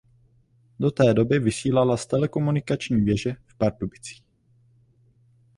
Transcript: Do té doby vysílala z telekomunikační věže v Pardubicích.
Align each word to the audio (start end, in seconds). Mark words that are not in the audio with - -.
Do 0.79 0.89
té 0.91 1.13
doby 1.13 1.39
vysílala 1.39 1.97
z 1.97 2.05
telekomunikační 2.05 3.01
věže 3.01 3.35
v 3.45 3.55
Pardubicích. 3.57 4.23